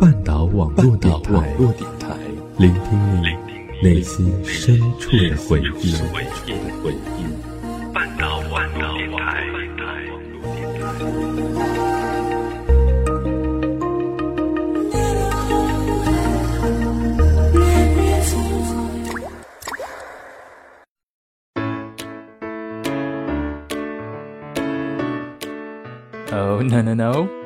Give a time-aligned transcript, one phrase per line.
[0.00, 1.34] 半岛网络电台，
[2.56, 3.36] 聆听你
[3.82, 5.92] 内心深处的回忆。
[7.92, 9.44] 半岛网络电台。
[26.30, 27.37] Oh no no no.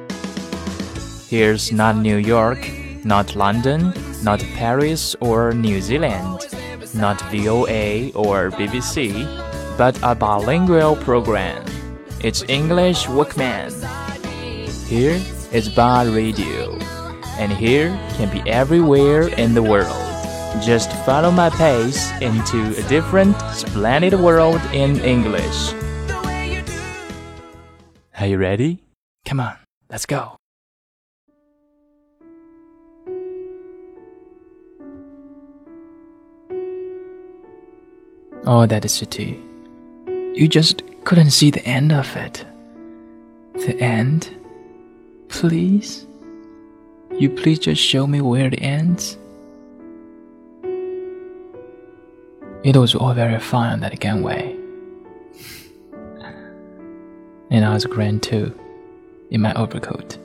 [1.33, 2.61] Here's not New York,
[3.05, 6.45] not London, not Paris or New Zealand,
[6.93, 9.25] not VOA or BBC,
[9.79, 11.65] but a bilingual program.
[12.21, 13.73] It's English Workman.
[14.85, 15.19] Here
[15.53, 16.77] is Bar Radio,
[17.41, 17.89] and here
[18.21, 20.05] can be everywhere in the world.
[20.61, 25.73] Just follow my pace into a different, splendid world in English.
[28.21, 28.85] Are you ready?
[29.25, 29.57] Come on,
[29.89, 30.37] let's go.
[38.45, 39.41] Oh, that city.
[40.35, 42.45] You just couldn't see the end of it.
[43.55, 44.35] The end?
[45.29, 46.07] Please?
[47.13, 49.17] You please just show me where it ends?
[52.65, 54.57] It was all very fine on that gangway.
[57.51, 58.59] and I was grand too,
[59.31, 60.19] in my overcoat.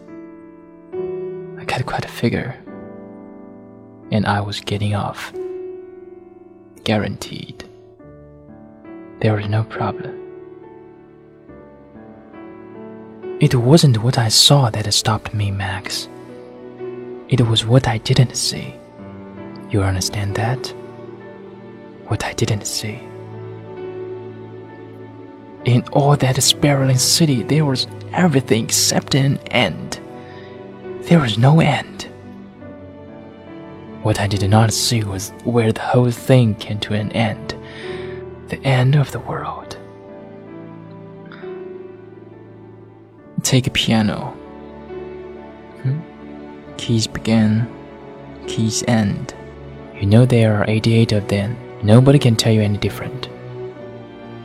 [1.59, 2.55] I got quite a figure.
[4.11, 5.31] And I was getting off.
[6.83, 7.66] Guaranteed.
[9.19, 10.13] There was no problem.
[13.39, 16.07] It wasn't what I saw that stopped me, Max.
[17.27, 18.75] It was what I didn't see.
[19.71, 20.67] You understand that?
[22.07, 22.99] What I didn't see.
[25.65, 29.99] In all that spiraling city, there was everything except an end.
[31.09, 32.03] There was no end.
[34.03, 37.56] What I did not see was where the whole thing came to an end
[38.49, 39.77] the end of the world.
[43.43, 44.31] Take a piano.
[45.83, 45.99] Hmm?
[46.77, 47.67] Keys begin,
[48.47, 49.33] keys end.
[49.99, 51.57] You know there are 88 of them.
[51.83, 53.29] Nobody can tell you any different.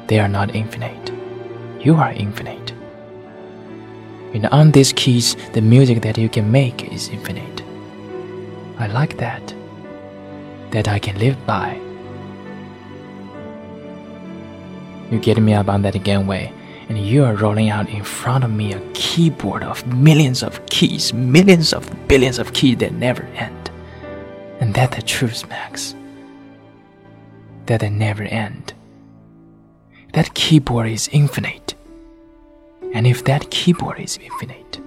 [0.07, 1.13] They are not infinite.
[1.81, 2.73] You are infinite.
[4.35, 7.63] And on these keys, the music that you can make is infinite.
[8.79, 9.55] I like that.
[10.71, 11.79] That I can live by.
[15.13, 16.51] You get me up on that gangway,
[16.89, 21.13] and you are rolling out in front of me a keyboard of millions of keys,
[21.13, 23.71] millions of billions of keys that never end.
[24.59, 25.95] And that the truth, Max.
[27.67, 28.73] That they never end.
[30.15, 31.75] That keyboard is infinite.
[32.95, 34.81] And if that keyboard is infinite,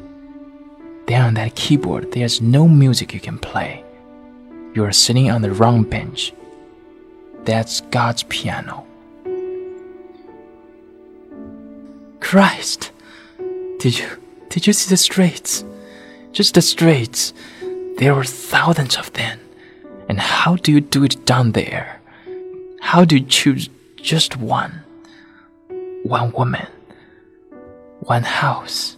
[1.06, 3.84] then on that keyboard there's no music you can play.
[4.74, 6.34] You are sitting on the wrong bench.
[7.44, 8.88] That's God's piano.
[12.26, 12.92] Christ!
[13.78, 14.10] Did you
[14.50, 15.64] did you see the streets?
[16.32, 17.36] Just the streets.
[18.00, 19.40] There were thousands of them.
[20.10, 22.02] And how do you do it down there?
[22.82, 23.70] How do you choose
[24.02, 24.82] just one?
[26.02, 26.66] One woman,
[28.00, 28.98] one house,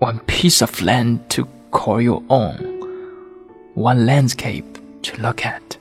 [0.00, 2.58] one piece of land to call your own,
[3.74, 4.66] one landscape
[5.02, 5.76] to look at,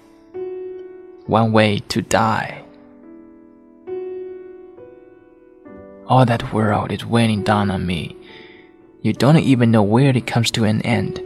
[1.25, 2.63] one way to die.
[6.09, 8.17] All that world is weighing down on me.
[9.03, 11.19] You don't even know where it comes to an end.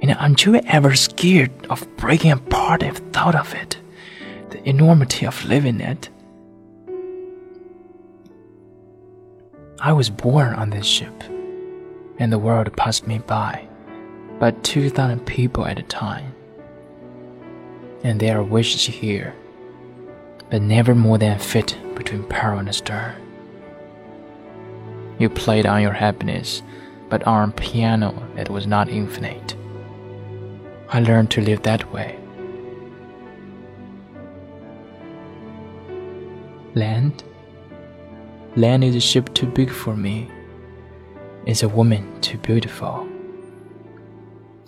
[0.00, 3.76] And aren't you ever scared of breaking apart if thought of it?
[4.50, 6.10] The enormity of living it.
[9.80, 11.24] I was born on this ship,
[12.20, 13.66] and the world passed me by,
[14.38, 16.32] but 2,000 people at a time.
[18.04, 19.34] And there are wishes here,
[20.50, 23.23] but never more than fit between peril and stern.
[25.24, 26.62] You played on your happiness,
[27.08, 29.56] but on piano that was not infinite.
[30.90, 32.18] I learned to live that way.
[36.74, 37.24] Land?
[38.54, 40.30] Land is a ship too big for me.
[41.46, 43.08] Is a woman too beautiful.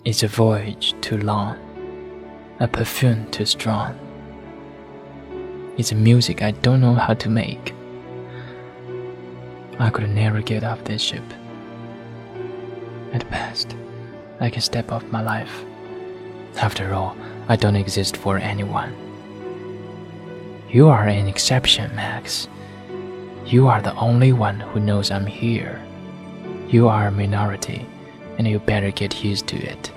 [0.05, 1.55] Is a voyage too long.
[2.59, 3.93] A perfume too strong.
[5.77, 7.76] It's a music I don't know how to make.
[9.79, 11.23] I could never get off this ship.
[13.13, 13.75] At best,
[14.39, 15.63] I can step off my life.
[16.57, 17.15] After all,
[17.47, 18.95] I don't exist for anyone.
[20.69, 22.47] You are an exception, Max.
[23.45, 25.81] You are the only one who knows I'm here.
[26.67, 27.85] You are a minority,
[28.37, 29.91] and you better get used to it.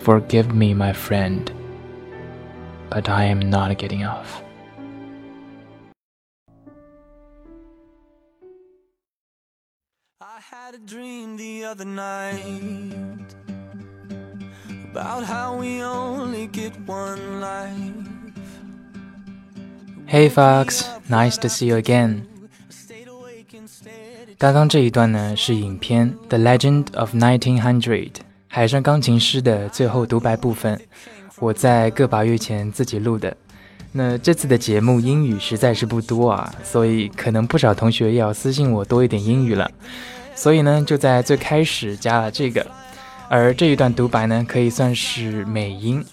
[0.00, 1.52] Forgive me, my friend,
[2.90, 4.41] but I am not getting off.
[10.84, 13.36] Dream the other night
[14.90, 17.70] about how we only get one life.
[20.06, 22.22] Hey Fox, nice to see you again.
[24.38, 27.82] 刚刚这一段呢是影片《The Legend of 1900》
[28.48, 30.80] 海上钢琴师的最后独白部分，
[31.38, 33.36] 我在个把月前自己录的。
[33.92, 39.70] 那这次的节目英语实在是不多啊，所以可能不少同学要私信我多一点英语了。
[40.42, 42.66] 所以呢，就在最开始加了这个，
[43.28, 46.04] 而这一段独白呢，可以算是美音。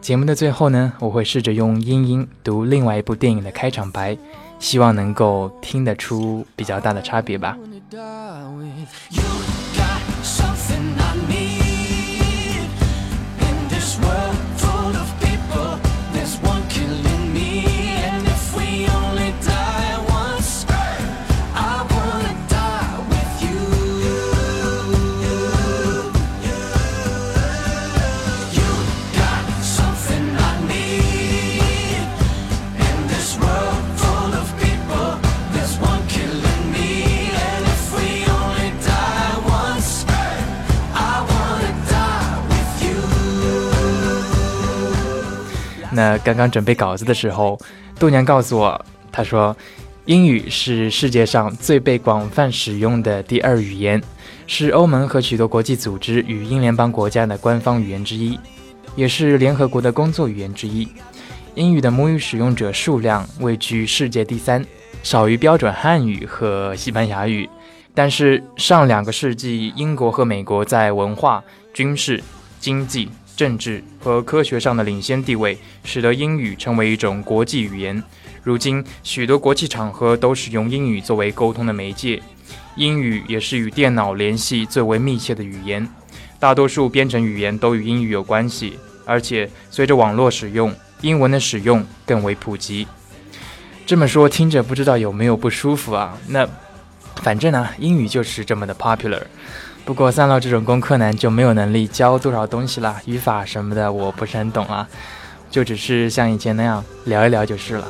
[0.00, 4.16] 节目的最后呢，我会试着用英音读另外一部电影的开场白，
[4.58, 7.58] 希望能够听得出比较大的差别吧。
[45.98, 47.58] 那刚刚准备稿子的时候，
[47.98, 49.56] 度娘告诉我，她说，
[50.04, 54.00] 英语是世界上最被广泛使用的第二语言，
[54.46, 58.38] 是欧盟和许多国际组织与英联邦国家的官方语言之一，
[58.94, 60.86] 也是联合国的工作语言之一。
[61.56, 64.64] 英语的母语使用者数量位居世界第三，
[65.02, 67.50] 少于标准汉语和西班牙语。
[67.92, 71.42] 但是上两个世纪，英国和美国在文化、
[71.74, 72.22] 军事、
[72.60, 73.10] 经济。
[73.38, 78.02] 政治和科学上的领先地位，使得英语成为一种国际语言。
[78.42, 82.20] 如今，许多国际场合都使用英语作为沟通的媒介。
[82.74, 85.88] 英语也是与电脑联系最为密切的语言。
[86.40, 92.88] 大多数编程语言都与英语有关系，而且随着网络使用，英文的使用更为普及。
[93.86, 96.18] 这么说听着不知道有没有不舒服啊？
[96.26, 96.44] 那
[97.22, 99.22] 反正呢，英语就是这么的 popular。
[99.88, 104.86] 不过三老这种工科男就没有能力教多少东西了，语法什么的我不是很懂啊，
[105.50, 107.86] 就只是像以前那样聊一聊就是了。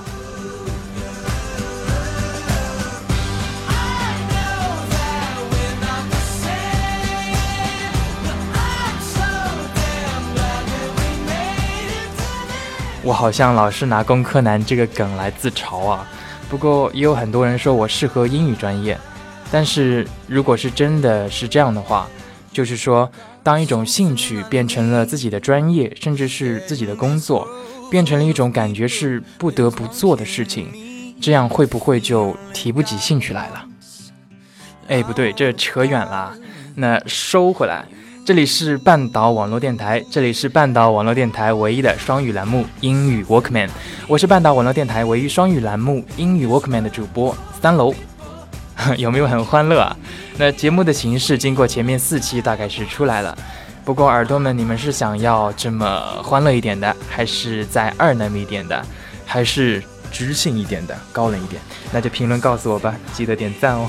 [13.02, 16.06] 我好像老是拿工科男这个梗来自嘲啊，
[16.48, 18.96] 不过也有很多人说我适合英语专业。
[19.50, 22.06] 但是，如果是真的是这样的话，
[22.52, 23.10] 就是说，
[23.42, 27.48] 当一种兴趣变成了自己的专业，甚至是自己的工作，
[27.90, 30.68] 变成了一种感觉是不得不做的事情，
[31.20, 33.64] 这样会不会就提不起兴趣来了？
[34.88, 36.34] 哎，不对，这扯远了。
[36.74, 37.86] 那收回来，
[38.26, 43.70] 这里是半岛网络电台，这里是半岛网络电台唯一的双语栏目英语 Workman，
[44.06, 47.94] 我是半岛网络电台唯一双语栏目英语 Workman 的主播三楼。
[48.96, 49.96] 有没有很欢乐啊？
[50.36, 53.36] 那节目的形式经过前面四期大概是出来了，
[53.84, 58.84] 不过耳朵们，你们是想要这么欢乐一点的，还是再二那么一点的，
[59.26, 59.82] 还是
[60.12, 61.60] 知性一点的，高冷一点？
[61.92, 63.88] 那就评论告诉我吧，记得点赞哦。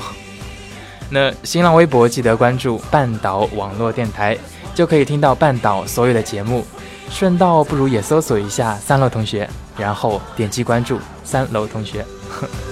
[1.08, 4.36] 那新浪微博记得关注半岛网络电台，
[4.74, 6.64] 就可以听到半岛所有的节目。
[7.10, 12.04] 顺道不如也搜索一下三楼同学，然后点击关注三楼同学。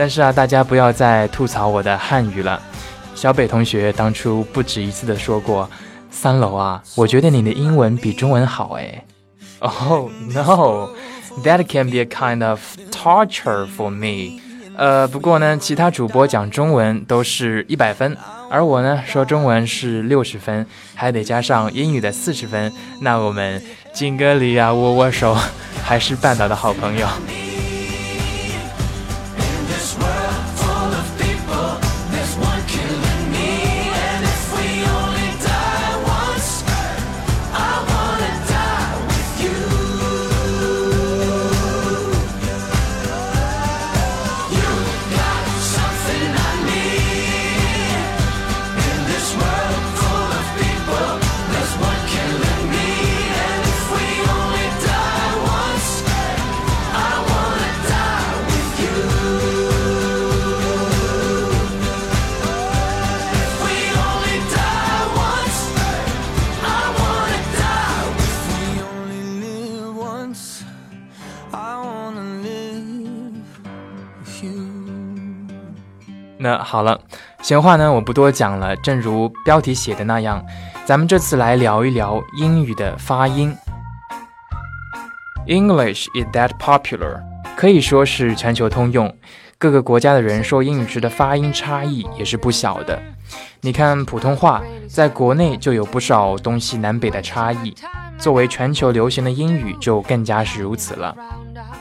[0.00, 2.58] 但是啊，大家不要再吐槽我的汉语了。
[3.14, 5.68] 小北同学当初不止一次的说过
[6.10, 8.70] ：“三楼啊，我觉得你的英文比中文好。
[8.80, 9.04] ”哎
[9.58, 12.58] ，Oh no，that can be a kind of
[12.90, 14.40] torture for me。
[14.74, 18.16] 呃，不过呢，其他主播讲中文都是一百分，
[18.48, 22.72] 而我呢说中文是六十分，还得加上英语的四十分。
[23.02, 25.36] 那我们敬个礼啊握握手，
[25.84, 27.06] 还是半岛的好朋友。
[76.42, 76.98] 那好了，
[77.42, 78.74] 闲话呢我不多讲了。
[78.76, 80.42] 正如标题写的那样，
[80.86, 83.54] 咱们这次来聊一聊英语的发音。
[85.46, 87.20] English is that popular，
[87.54, 89.14] 可以说是全球通用。
[89.58, 92.98] 各个国家的人说英语时的发音差异也是不小的。
[93.60, 97.74] 你看普通话，在国内就有不少东西南北的差异，
[98.16, 101.14] 作为全球流行的英语就更加是如此了。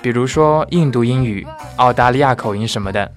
[0.01, 1.48] 比如说印度英语、
[1.78, 3.10] 澳大利亚口音什么的。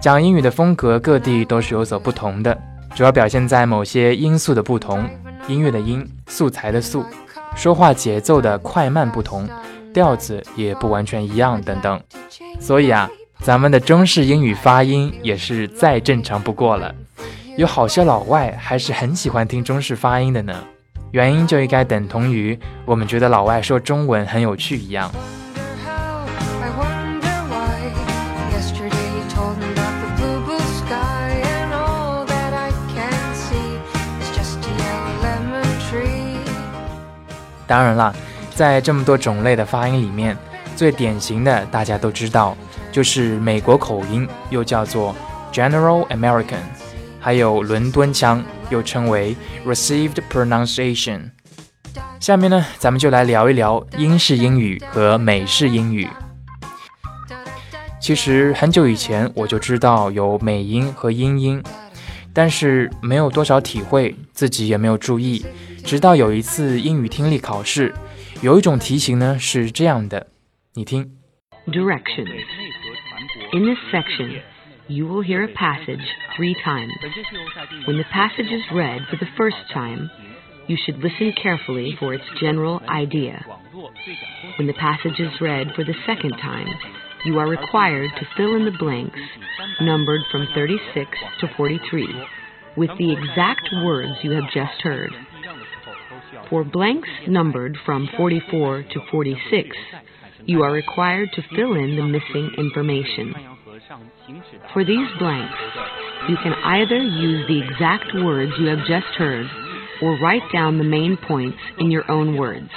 [0.00, 2.56] 讲英语的风格，各地都是有所不同的，
[2.94, 5.04] 主要表现在某些因素的不同：
[5.48, 7.04] 音乐的音、素材的素、
[7.56, 9.48] 说话节奏的快慢不同、
[9.92, 12.00] 调子也不完全一样等等。
[12.60, 16.94] 所以啊，咱们的中式英语发音也是再正常不过了。
[17.56, 20.54] 有好些老外还是很喜欢听中式发音的呢，
[21.10, 25.10] 原因就应该等同于我们觉得老外说中文很有趣一样。
[37.68, 38.12] 当然了，
[38.54, 40.36] 在这么多种类的发音里面，
[40.74, 42.56] 最典型的大家都知道，
[42.90, 45.14] 就是美国口音，又叫做
[45.52, 46.64] General American，
[47.20, 51.30] 还有伦敦腔，又称为 Received Pronunciation。
[52.18, 56.08] 下面呢，咱们就来聊一聊英式英语和美式英语。
[58.00, 61.62] 其实很久以前我就知道有美音和英音，
[62.38, 65.44] 但是没有多少体会，自己也没有注意。
[65.84, 67.92] 直到有一次英语听力考试，
[68.42, 70.28] 有一种题型呢是这样的，
[70.74, 71.10] 你听。
[71.66, 72.28] Directions.
[73.52, 74.40] In this section,
[74.86, 76.92] you will hear a passage three times.
[77.88, 80.08] When the passage is read for the first time,
[80.68, 83.42] you should listen carefully for its general idea.
[84.58, 86.68] When the passage is read for the second time,
[87.24, 89.18] you are required to fill in the blanks,
[89.80, 91.10] numbered from 36
[91.40, 92.06] to 43,
[92.76, 95.12] with the exact words you have just heard.
[96.50, 99.76] For blanks numbered from 44 to 46,
[100.44, 103.34] you are required to fill in the missing information.
[104.72, 105.58] For these blanks,
[106.28, 109.46] you can either use the exact words you have just heard
[110.02, 112.70] or write down the main points in your own words.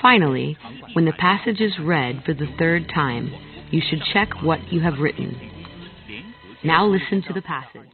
[0.00, 0.56] Finally,
[0.94, 3.30] when the passage is read for the third time,
[3.70, 5.34] you should check what you have written.
[6.62, 7.90] Now listen to the passage.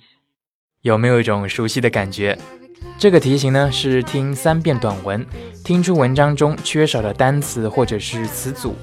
[0.83, 2.39] 有没有一种熟悉的感觉？
[2.99, 5.27] 这个题型呢是听三遍短文，
[5.65, 8.75] 听出文章中缺少的单词或者是词组。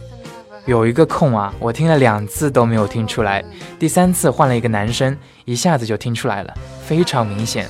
[0.65, 3.44] 有一个空啊，我听了两次都没有听出来，
[3.79, 7.67] 第三次换了一个男生，一下子就听出来了，非常明显。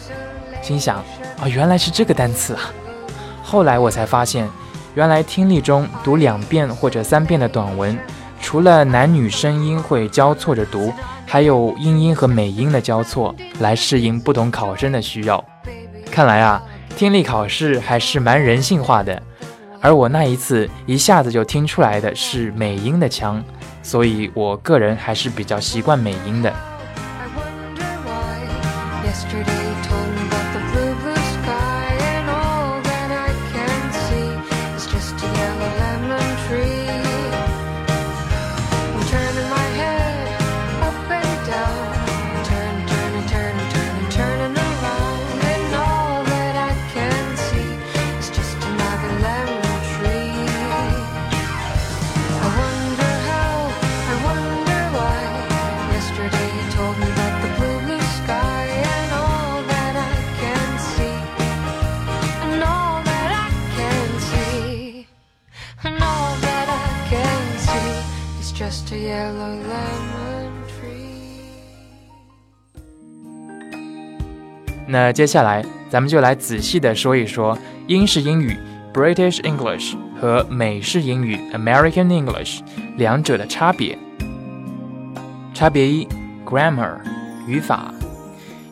[0.61, 1.03] 心想
[1.39, 2.61] 啊，原来是这个单词啊。
[3.43, 4.49] 后来我才发现，
[4.95, 7.97] 原来听力中读两遍或者三遍的短文，
[8.41, 10.91] 除了男女声音会交错着读，
[11.25, 15.43] 还有英音和美音的交错，来适应不同考生的需要。
[16.11, 16.61] 看来啊，
[16.95, 19.21] 听力考试还是蛮人性化的。
[19.79, 23.41] 而我那一次一下子就听出来的是美音的腔，
[23.83, 26.51] 所以我个人还是比较习惯美音的。
[74.89, 77.57] 那接下来，咱们就来仔细的说一说
[77.87, 78.55] 英式英语
[78.93, 82.61] （British English） 和美式英语 （American English）
[82.95, 83.99] 两者的差别。
[85.53, 86.07] 差别一
[86.45, 86.99] ：Grammar，
[87.45, 87.93] 语法。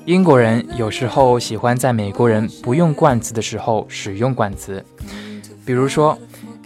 [0.05, 4.83] 英国人有时候喜欢在美国人不用冠词的时候使用冠词，
[5.65, 6.17] 比如说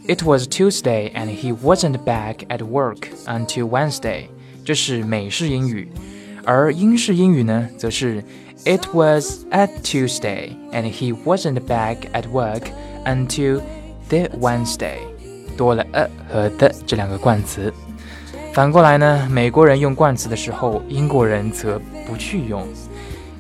[0.09, 4.23] ，It was Tuesday and he wasn't back at work until Wednesday，
[4.65, 5.87] 这是美式英语，
[6.43, 8.23] 而英式英语呢，则是。
[8.65, 12.63] It was at Tuesday and he wasn't back at work
[13.05, 13.61] until
[14.09, 14.97] the Wednesday。
[15.55, 17.71] 多了 a 和 the 这两个冠词。
[18.51, 22.67] 反过来呢，美国人用冠词的时候，英国人则不去用。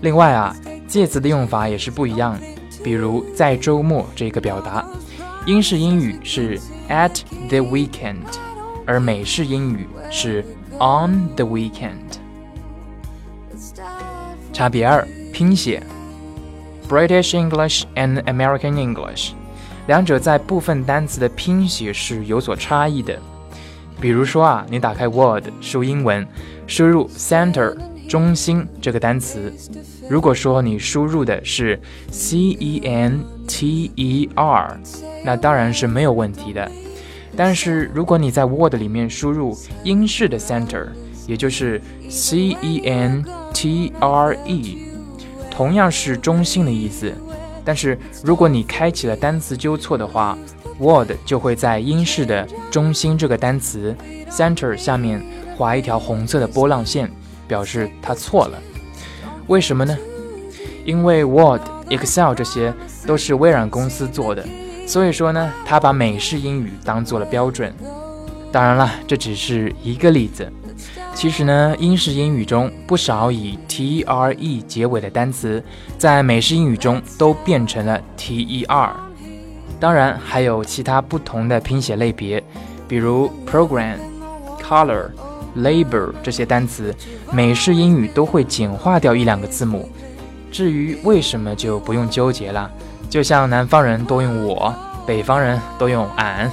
[0.01, 0.55] 另外啊，
[0.87, 2.39] 介词的用法也是不一样。
[2.81, 4.87] 比如在周末这个表达，
[5.49, 8.17] 英式英语是 at the weekend，
[8.85, 12.19] 而美式英语是 on the weekend。
[14.53, 15.03] 差别二，
[15.33, 15.81] 拼写
[16.87, 19.31] ，British English and American English，
[19.87, 23.19] 两者在部分单词的拼写是有所差异的。
[23.99, 26.27] 比如说啊，你打开 Word 输英文，
[26.67, 27.75] 输入 center
[28.09, 29.53] 中心这个单词，
[30.09, 31.79] 如果说你输入的是
[32.11, 34.79] c e n t e r，
[35.23, 36.69] 那当然是没有问题的。
[37.37, 40.87] 但是如果你在 Word 里面输入英式的 center，
[41.27, 43.23] 也就是 c e n
[43.53, 44.77] t r e，
[45.51, 47.13] 同样是中心的意思，
[47.63, 50.35] 但是如果你开启了单词纠错的话。
[50.81, 53.93] Word 就会在英式的“中心”这个单词
[54.29, 55.21] “center” 下面
[55.57, 57.11] 划一条红色的波浪线，
[57.49, 58.57] 表示他错了。
[59.47, 59.97] 为什么呢？
[60.85, 62.73] 因为 Word、Excel 这些
[63.05, 64.45] 都是微软公司做的，
[64.87, 67.73] 所以说呢，他把美式英语当做了标准。
[68.51, 70.51] 当然了，这只是一个例子。
[71.13, 75.61] 其实呢，英式英语中不少以 T-R-E 结尾的单词，
[75.97, 78.95] 在美式英语中都变成了 T-E-R。
[79.79, 82.43] 当然还有其他不同的拼写类别，
[82.87, 83.97] 比如 program、
[84.61, 85.09] color、
[85.57, 86.95] labor 这些单词，
[87.31, 89.89] 美式英语都会简化掉一两个字母。
[90.51, 92.69] 至于为什么，就不用纠结了。
[93.09, 94.73] 就像南方人多用我，
[95.05, 96.51] 北方人都用俺。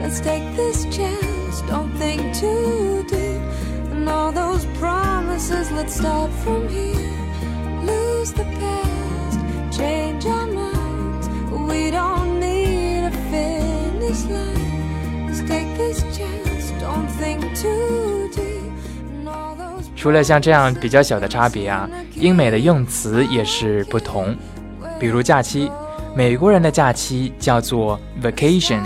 [0.00, 3.40] Let's take this chance, Don't think too deep.
[3.92, 7.13] And all those promises, let's start from here.
[19.96, 24.36] 除了像这样比较小的差别啊，英美的用词也是不同。
[25.00, 25.70] 比如假期，
[26.14, 28.82] 美国人的假期叫做 vacation，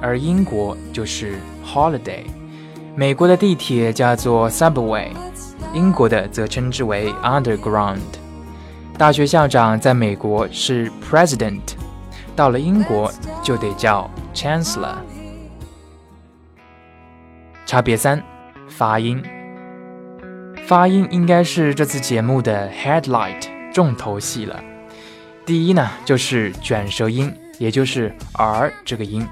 [0.00, 1.34] 而英国就是
[1.66, 2.22] holiday，
[2.94, 5.08] 美国的地铁叫做 subway，
[5.74, 7.98] 英国的则称之为 underground。
[8.96, 11.60] 大学校长在美国是 president，
[12.36, 13.10] 到了英国
[13.42, 14.94] 就得叫 chancellor。
[17.72, 18.22] 差别三，
[18.68, 19.24] 发音。
[20.66, 24.62] 发音应该是这次节目的 headlight 重头戏了。
[25.46, 29.26] 第一呢，就是卷舌音，也就是 r 这个音。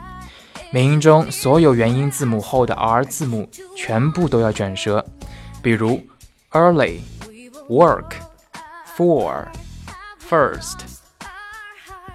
[0.72, 5.04] 美音中所有元音字母后的 r 字母全部都要卷舌，
[5.62, 6.00] 比如
[6.52, 7.00] early、
[7.68, 8.12] work、
[8.96, 9.48] for、
[10.26, 10.78] first。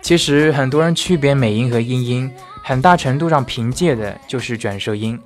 [0.02, 2.32] 其实很多人区别美音和英音，
[2.64, 5.22] 很大程度上凭借的就是卷舌音。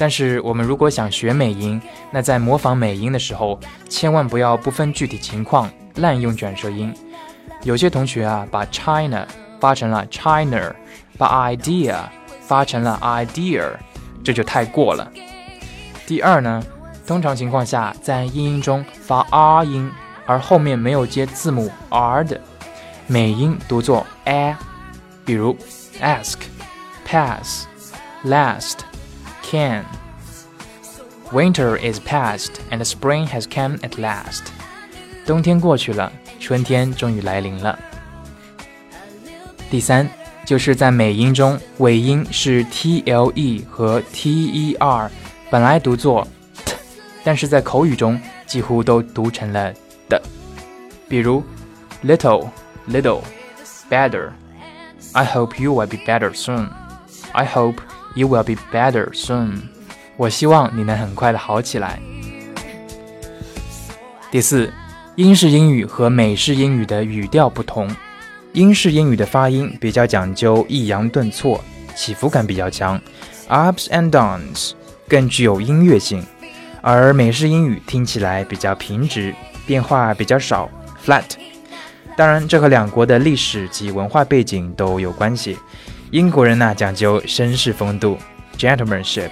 [0.00, 1.78] 但是我们如果想学美音，
[2.10, 6.90] 那在模仿美音的时候，千万不要不分具体情况滥用卷舌音。
[7.64, 9.28] 有些同学啊，把 China
[9.60, 10.74] 发成了 China，
[11.18, 11.96] 把 idea。
[12.50, 13.62] 发成了 idea，
[14.24, 15.08] 这就太过了。
[16.04, 16.60] 第二呢，
[17.06, 19.88] 通常情况下，在英音中发 r 音，
[20.26, 22.40] 而后面没有接字母 r 的，
[23.06, 24.56] 美音读作 a，
[25.24, 25.56] 比如
[26.02, 26.38] ask、
[27.04, 27.66] pass、
[28.24, 28.78] last、
[29.49, 34.43] can。Winter is past and spring has come at last。
[35.25, 37.77] 冬天过去了，春天终于来临了。
[39.69, 40.07] 第三。
[40.45, 45.09] 就是在美音中，尾音是 t l e 和 t e r，
[45.49, 46.27] 本来读作
[46.63, 46.75] t，
[47.23, 49.73] 但是在口语中几乎都读成了
[50.07, 50.21] 的。
[51.09, 51.43] 比如
[52.03, 52.47] little
[52.87, 53.23] little
[53.89, 56.69] better。I hope you will be better soon.
[57.31, 57.77] I hope
[58.14, 59.60] You will be better soon.
[60.16, 62.00] 我希望你能很快的好起来。
[64.30, 64.72] 第四，
[65.16, 67.88] 英式英语和美式英语的语调不同。
[68.52, 71.62] 英式英语的发音比较讲究抑扬顿挫，
[71.94, 73.00] 起伏感比较强
[73.48, 74.72] ，ups and downs
[75.08, 76.24] 更具有音乐性，
[76.80, 79.34] 而美式英语听起来比较平直，
[79.66, 80.68] 变化比较少
[81.04, 81.24] ，flat。
[82.16, 85.56] 当然，这和两国的历史及文化背景都有关系。
[86.10, 88.18] 英国人呢讲究绅士风度
[88.58, 89.30] ，gentlemanship，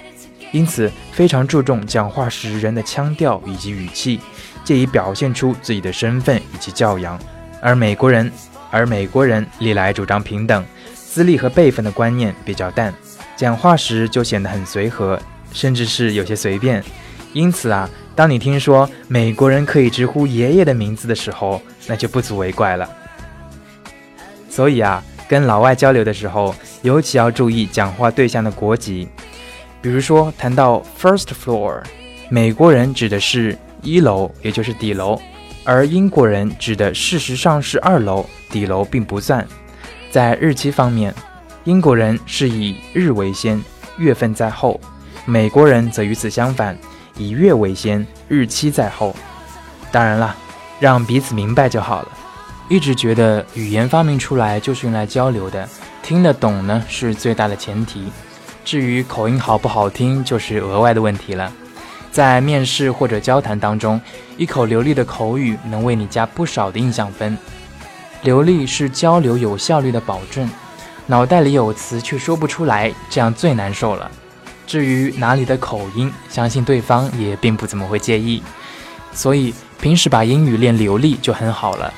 [0.53, 4.21] 因此非常注重讲话时人的腔调以及语气，
[4.62, 7.19] 借以表现出自己的身份以及教养，
[7.61, 8.31] 而美国人。
[8.71, 10.62] 而美国人历来主张平等，
[10.95, 12.93] 资历和辈分的观念比较淡，
[13.35, 15.19] 讲话时就显得很随和，
[15.55, 16.85] 甚至是有些随便。
[17.33, 22.87] 因此啊，当你听说美国人可以直呼爷爷的名字的时候，那就不足为怪了。
[24.51, 29.07] 所以啊，跟老外交流的时候，尤其要注意讲话对象的国籍。
[29.81, 31.83] 比如说，谈到 first floor，
[32.31, 35.21] 美国人指的是一楼，也就是底楼。
[35.64, 39.47] 而英国人指的事实上是二楼，底楼并不算。
[40.11, 41.14] 在日期方面
[41.64, 43.62] 英国人是以日为先，
[43.99, 44.81] 月份在后；
[45.27, 46.77] 美国人则与此相反，
[47.19, 49.14] 以月为先，日期在后。
[49.93, 50.35] 当然了，
[50.81, 52.09] 让彼此明白就好了。
[52.69, 55.67] 一直觉得语言发明出来就是用来交流的，
[56.03, 58.13] 听得懂呢是最大的前提。
[58.63, 61.51] 至于口音好不好听，就是额外的问题了。
[62.13, 63.99] 在面试或者交谈当中，
[64.37, 67.39] 一口流利的口语能为你加不少的印象分。
[68.23, 70.51] 流利是交流有效率的保证。
[71.07, 74.11] 脑袋里有词却说不出来，这样最难受了。
[74.67, 78.43] 至于哪里的口音，相信对方也并不怎么会介意。
[79.13, 81.95] 所以平时把英语练流利就很好了。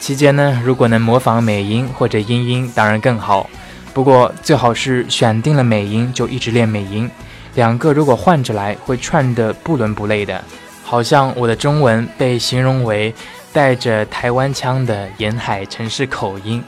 [0.00, 3.48] 期间呢，如果能模仿美音或者英音，当然更好。
[3.92, 7.08] 不过最好是选定了美音就一直练美音，
[7.54, 10.42] 两个如果换着来，会串得不伦不类的。
[10.82, 13.14] 好像我的中文被形容为
[13.52, 16.62] 带着台湾腔的沿海城市口音。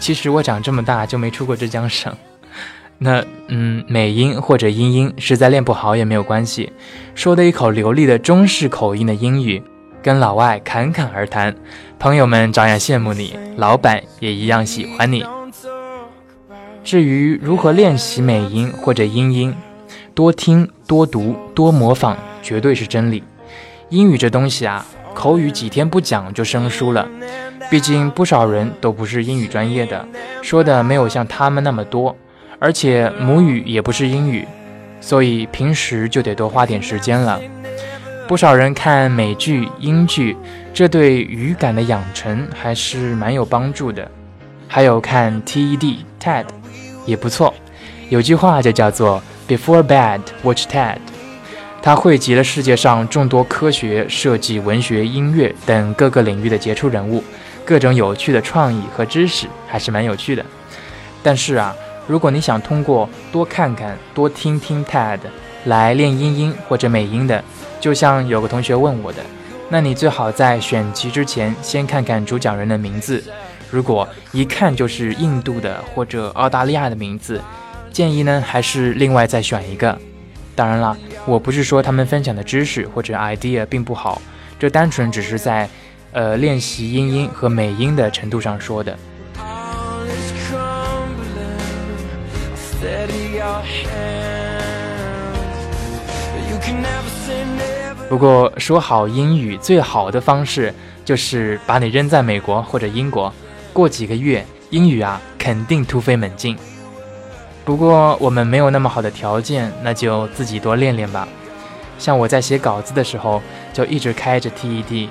[0.00, 2.12] 其实我长这么大就没出过浙江省。
[2.96, 6.72] 那嗯，美音或者英音实在练不好也没有关系，
[7.14, 9.62] 说的一口流利的中式口音的英语，
[10.02, 11.54] 跟老外侃侃而谈，
[11.98, 15.24] 朋友们照样羡慕你，老板也一样喜欢你。
[16.84, 19.54] 至于如何练习美音或者英音，
[20.14, 23.22] 多听多读多模仿，绝对是真理。
[23.90, 27.06] 英语这东西啊，口语几天不讲就生疏了。
[27.70, 30.06] 毕竟不少人都不是英语专业的，
[30.40, 32.16] 说的没有像他们那么多，
[32.58, 34.46] 而且母语也不是英语，
[35.00, 37.38] 所以平时就得多花点时间了。
[38.28, 40.36] 不少人看美剧、英剧，
[40.74, 44.06] 这对语感的养成还是蛮有帮助的。
[44.68, 46.44] 还有看 TED、TED。
[47.06, 47.54] 也不错，
[48.10, 50.98] 有句话就叫做 “Before bed, watch TED”，
[51.80, 57.24] 它汇集了世界上众多科学、设计、文学、音乐等各个领域的杰出人物，
[57.64, 60.44] 各种有趣的创意和知识，还是蛮有趣的。
[61.22, 61.74] 但是啊，
[62.06, 65.20] 如果你想通过多看看、多听听 TED
[65.68, 67.42] 来练英音或者美音的，
[67.80, 69.22] 就像有个同学问我的，
[69.68, 73.22] 那你最好在选集之前先看看主讲人的名字。
[73.70, 77.40] 如果一看就是印度的或者澳大利亚的名字，
[77.92, 79.98] 建议呢还是另外再选一个。
[80.56, 84.20] 当然了，我不是说他们分享的知识或者 idea 并不好，
[84.58, 85.68] 这单纯只是在，
[86.12, 88.98] 呃练习英音和美音的程度上说的。
[98.08, 100.72] 不过说好英语最好的方式
[101.04, 103.32] 就是把你扔在美国或者英国。
[103.72, 106.56] 过几个月，英语啊肯定突飞猛进。
[107.64, 111.28] 不过我们没有那么好的条件，那就自己多练练吧。
[111.98, 113.42] 像我在写稿子的时候，
[113.74, 115.08] 就一直开着 TED。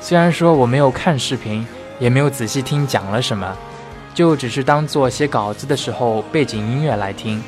[0.00, 1.66] 虽然说我没有看视频，
[1.98, 3.56] 也没有仔细听讲了什么，
[4.14, 7.42] 就只是当做写稿子的时候背景音乐来听。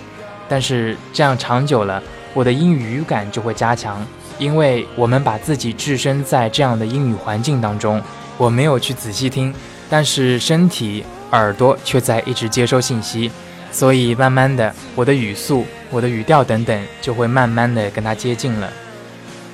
[0.48, 2.02] 但是这样长久了，
[2.34, 4.04] 我的英语语感就会加强，
[4.38, 8.00] 因为我们把自己置身在这样的英语环境当中，
[8.36, 9.54] 我没有去仔细听。
[9.88, 13.30] 但是身体、耳朵却在一直接收信息，
[13.70, 18.72] 所以慢慢的，我的语速、我的语调等等就会慢慢的跟它接近了。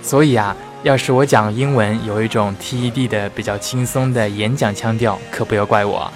[0.00, 6.08] 所以啊，要是我讲英文有一种 TED 的比较轻松的演讲腔调，可不要怪我。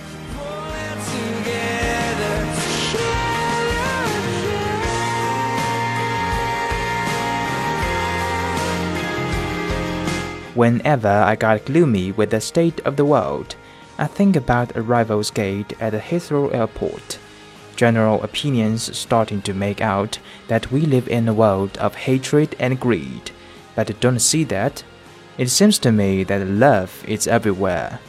[10.54, 13.56] Whenever I got gloomy with the state of the world.
[13.98, 17.18] I think about arrivals gate at Heathrow Airport.
[17.74, 22.78] General opinions starting to make out that we live in a world of hatred and
[22.78, 23.30] greed,
[23.74, 24.84] but don't see that.
[25.38, 28.00] It seems to me that love is everywhere.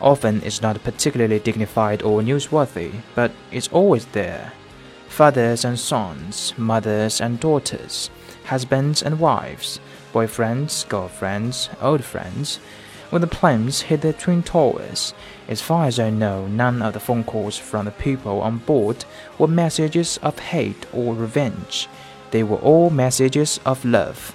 [0.00, 4.52] Often it's not particularly dignified or newsworthy, but it's always there.
[5.08, 8.08] Fathers and sons, mothers and daughters,
[8.44, 9.78] husbands and wives,
[10.13, 12.59] boyfriends, girlfriends, old friends,
[13.09, 15.13] when the planes hit the Twin Towers,
[15.47, 19.05] as far as I know, none of the phone calls from the people on board
[19.37, 21.87] were messages of hate or revenge.
[22.31, 24.33] They were all messages of love.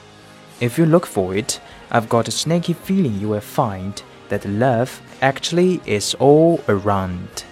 [0.61, 5.03] If you look for it, I've got a snaky feeling you will find that love
[5.21, 7.45] actually is all around.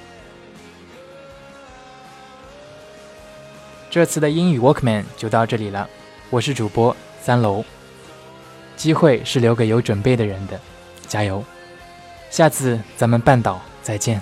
[3.90, 5.86] 这次的英语 Walkman 就到这里了，
[6.30, 7.62] 我是主播三楼。
[8.75, 10.59] 机会是留给有准备的人的。
[11.07, 11.43] 加油！
[12.29, 14.21] 下次咱们半岛再见。